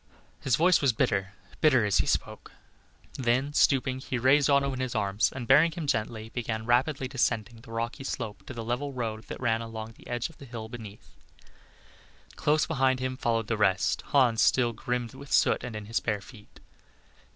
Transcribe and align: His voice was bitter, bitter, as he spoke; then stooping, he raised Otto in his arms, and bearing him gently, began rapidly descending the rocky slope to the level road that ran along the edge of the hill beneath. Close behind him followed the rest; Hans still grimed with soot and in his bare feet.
His 0.39 0.55
voice 0.55 0.81
was 0.81 0.93
bitter, 0.93 1.33
bitter, 1.59 1.85
as 1.85 1.99
he 1.99 2.07
spoke; 2.07 2.53
then 3.19 3.53
stooping, 3.53 3.99
he 3.99 4.17
raised 4.17 4.49
Otto 4.49 4.73
in 4.73 4.79
his 4.79 4.95
arms, 4.95 5.31
and 5.31 5.45
bearing 5.45 5.71
him 5.73 5.85
gently, 5.85 6.29
began 6.29 6.65
rapidly 6.65 7.07
descending 7.07 7.61
the 7.61 7.71
rocky 7.71 8.03
slope 8.03 8.43
to 8.47 8.53
the 8.55 8.63
level 8.63 8.93
road 8.93 9.25
that 9.25 9.39
ran 9.39 9.61
along 9.61 9.93
the 9.95 10.07
edge 10.07 10.27
of 10.27 10.39
the 10.39 10.45
hill 10.45 10.69
beneath. 10.69 11.11
Close 12.35 12.65
behind 12.65 12.99
him 12.99 13.15
followed 13.15 13.45
the 13.45 13.57
rest; 13.57 14.01
Hans 14.07 14.41
still 14.41 14.73
grimed 14.73 15.13
with 15.13 15.31
soot 15.31 15.63
and 15.63 15.75
in 15.75 15.85
his 15.85 15.99
bare 15.99 16.19
feet. 16.21 16.59